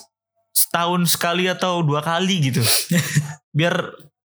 [0.54, 2.62] setahun sekali atau dua kali gitu.
[3.58, 3.74] Biar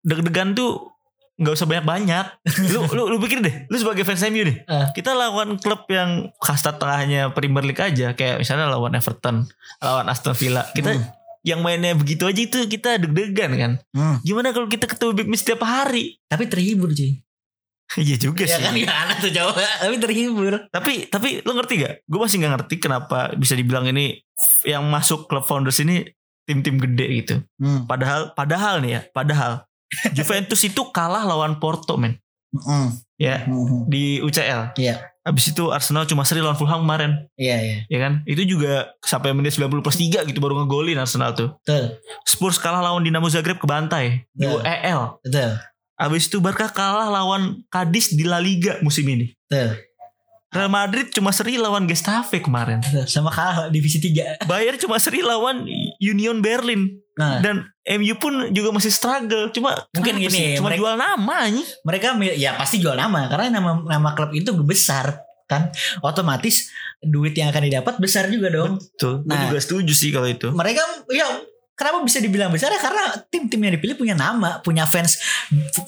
[0.01, 0.89] deg-degan tuh
[1.33, 2.25] nggak usah banyak-banyak.
[2.71, 4.57] Lu, lu lu pikir deh, lu sebagai fans MU deh.
[4.63, 4.85] Eh.
[4.93, 9.49] Kita lawan klub yang kasta tengahnya Premier League aja, kayak misalnya lawan Everton,
[9.81, 10.63] lawan Aston Villa.
[10.71, 11.03] Kita Hmm.
[11.43, 13.71] yang mainnya begitu aja itu kita deg-degan kan.
[13.91, 14.15] Hmm.
[14.23, 16.21] Gimana kalau kita ketemu Big Miss setiap hari?
[16.29, 17.19] Tapi terhibur cuy.
[17.99, 18.63] Iya juga Ya sih.
[18.63, 19.61] kan gimana tuh coba.
[19.79, 20.53] Tapi terhibur.
[20.67, 21.93] Tapi tapi lu ngerti gak?
[22.03, 24.17] Gue masih nggak ngerti kenapa bisa dibilang ini
[24.63, 26.01] yang masuk klub founders ini
[26.43, 27.35] tim-tim gede gitu.
[27.55, 27.85] Hmm.
[27.85, 29.63] Padahal padahal nih ya, padahal
[30.17, 32.17] Juventus itu kalah lawan Porto men.
[32.51, 32.97] Hmm.
[33.15, 33.85] Ya, Hmm.
[33.87, 34.75] di UCL.
[34.75, 35.09] Iya.
[35.23, 37.77] Habis itu Arsenal cuma seri lawan Fulham kemarin, Iya iya.
[37.87, 38.13] ya kan?
[38.27, 41.55] Itu juga sampai menit 90 plus 3 gitu baru ngegolin Arsenal tuh.
[41.63, 41.95] Betul.
[42.27, 44.59] Spurs kalah lawan Dinamo Zagreb ke bantai di Betul.
[44.59, 44.99] UEL.
[45.23, 45.51] Betul.
[45.95, 49.29] Habis itu Barca kalah lawan Cadiz di La Liga musim ini.
[49.45, 49.77] Betul.
[50.49, 52.77] Real Madrid cuma seri lawan Gestafe kemarin.
[53.05, 54.45] Sama kalah divisi 3.
[54.45, 55.65] Bayern cuma seri lawan
[55.99, 59.49] Union Berlin Nah, dan MU pun juga masih struggle.
[59.49, 60.57] Cuma Mungkin gini, sih?
[60.57, 61.65] cuma mereka- jual nama nih.
[61.85, 65.69] mereka ya pasti jual nama karena nama nama klub itu besar kan.
[66.01, 68.81] Otomatis duit yang akan didapat besar juga dong.
[68.81, 69.21] Betul.
[69.21, 69.45] Gue Nah.
[69.45, 70.49] juga setuju sih kalau itu.
[70.49, 71.29] Mereka ya
[71.73, 75.19] kenapa bisa dibilang besar ya karena tim-tim yang dipilih punya nama, punya fans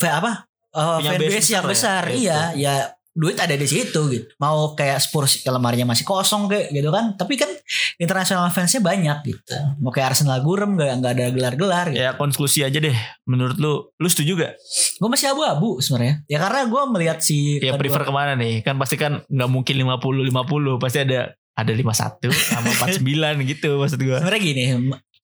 [0.06, 0.46] apa?
[0.76, 2.16] Uh, Punya fan base base yang besar ya.
[2.16, 2.76] Iya, ya
[3.16, 4.28] duit ada di situ gitu.
[4.44, 7.16] Mau kayak Spurs lemarinya masih kosong kayak gitu kan.
[7.16, 7.48] Tapi kan
[7.96, 9.56] internasional fansnya banyak gitu.
[9.80, 12.04] Mau kayak Arsenal gurem nggak nggak ada gelar-gelar gitu.
[12.04, 12.98] Ya konklusi aja deh.
[13.24, 14.60] Menurut lu, lu setuju gak?
[15.00, 16.28] Gue masih abu-abu sebenarnya.
[16.28, 18.60] Ya karena gue melihat si Ya prefer ke mana nih?
[18.68, 20.84] Kan pasti kan nggak mungkin 50-50.
[20.84, 22.68] Pasti ada ada 51 sama
[23.00, 24.20] 49 gitu maksud gue.
[24.20, 24.64] sebenarnya gini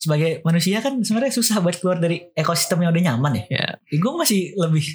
[0.01, 3.45] sebagai manusia kan sebenarnya susah buat keluar dari ekosistem yang udah nyaman ya.
[3.53, 3.67] Ya.
[3.77, 4.85] gue masih lebih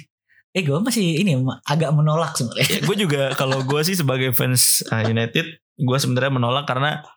[0.51, 2.67] eh gue masih ini agak menolak sebenarnya.
[2.67, 5.47] ya gue juga kalau gue sih sebagai fans uh, United,
[5.79, 7.07] gue sebenarnya menolak karena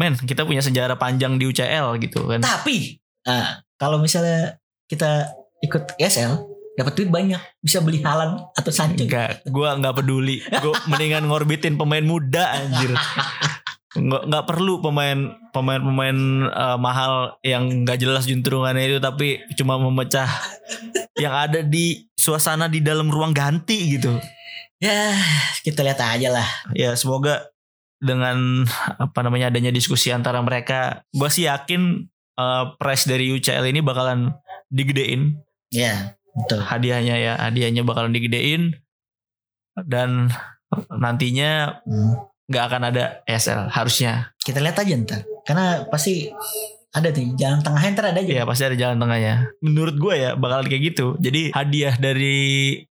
[0.00, 2.40] men kita punya sejarah panjang di UCL gitu kan.
[2.40, 2.96] Tapi
[3.28, 4.56] nah, kalau misalnya
[4.88, 5.28] kita
[5.60, 9.08] ikut ESL dapat duit banyak bisa beli Halan atau Sancho.
[9.08, 10.44] Enggak, gue nggak peduli.
[10.44, 12.92] Gue mendingan ngorbitin pemain muda anjir.
[13.96, 16.18] Nggak nggak perlu pemain pemain pemain
[16.52, 20.28] uh, mahal yang nggak jelas juntrungannya itu tapi cuma memecah
[21.22, 24.12] yang ada di suasana di dalam ruang ganti gitu.
[24.76, 25.16] Ya
[25.64, 26.48] kita lihat aja lah.
[26.76, 27.48] Ya semoga
[27.96, 28.68] dengan
[29.00, 32.04] apa namanya adanya diskusi antara mereka, gue sih yakin
[32.36, 34.36] uh, price dari UCL ini bakalan
[34.68, 35.40] digedein
[35.72, 36.60] Ya betul.
[36.60, 38.76] hadiahnya ya hadiahnya bakalan digedein
[39.88, 40.28] dan
[40.92, 42.20] nantinya Hmm.
[42.46, 45.20] Nggak akan ada ESL harusnya Kita lihat aja ntar.
[45.42, 46.30] Karena pasti
[46.96, 48.32] ada nih jalan tengahnya ntar ada aja.
[48.32, 52.38] ya pasti ada jalan tengahnya menurut gue ya bakalan kayak gitu jadi hadiah dari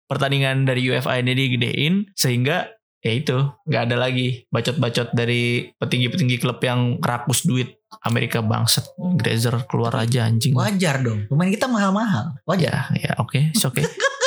[0.09, 2.73] pertandingan dari UEFA ini digedein sehingga
[3.05, 3.37] ya itu
[3.69, 10.25] nggak ada lagi bacot-bacot dari petinggi-petinggi klub yang rakus duit Amerika bangset Grazer keluar aja
[10.25, 11.27] anjing Wajar dong.
[11.27, 12.39] Pemain kita mahal-mahal.
[12.47, 12.89] Wajar.
[12.95, 13.83] ya ya oke it's oke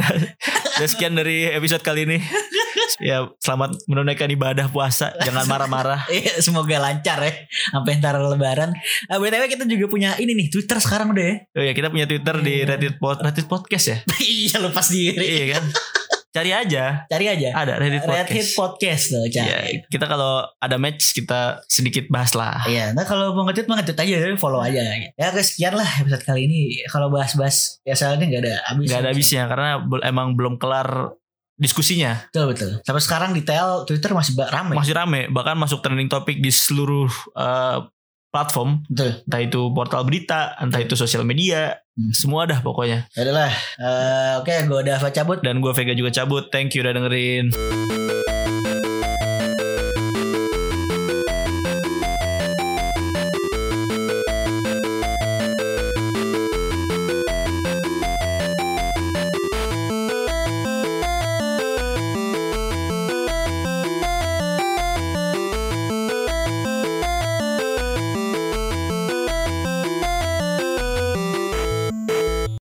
[0.78, 2.18] Dan sekian dari episode kali ini
[3.00, 7.32] ya selamat menunaikan ibadah puasa jangan marah-marah Iya, semoga lancar ya
[7.70, 8.70] sampai ntar lebaran.
[9.06, 11.36] Ah, BTW kita juga punya ini nih Twitter sekarang udah ya.
[11.54, 12.68] Oh ya kita punya Twitter di Iya.
[12.74, 13.98] Reddit, Pod, Reddit Podcast ya.
[14.20, 15.22] iya lupa sendiri.
[15.22, 15.64] iya kan.
[16.30, 17.10] Cari aja.
[17.10, 17.48] Cari aja.
[17.50, 18.30] Ada Reddit Red Podcast.
[18.30, 19.50] Hit Podcast tuh cari.
[19.50, 19.58] Iya,
[19.90, 22.62] kita kalau ada match kita sedikit bahas lah.
[22.70, 24.78] Iya, nah kalau mau nge-tweet mah nge-tweet aja, follow aja.
[25.18, 26.78] Ya oke, sekian lah episode kali ini.
[26.86, 28.86] Kalau bahas-bahas ya soalnya nggak ada habis.
[28.86, 29.68] Gak ada habisnya karena
[30.06, 31.18] emang belum kelar
[31.60, 32.24] diskusinya.
[32.32, 32.70] Betul betul.
[32.82, 34.74] Sampai sekarang detail Twitter masih ramai.
[34.74, 37.78] Masih rame, bahkan masuk trending topik di seluruh eh,
[38.30, 39.26] platform, Betul.
[39.26, 42.14] entah itu portal berita, entah itu sosial media, Hmm.
[42.16, 43.10] semua dah pokoknya.
[43.12, 43.52] Ya udahlah.
[43.76, 45.38] Eh, oke, gue udah cabut.
[45.44, 46.48] Dan gue Vega juga cabut.
[46.48, 48.29] Thank you udah dengerin.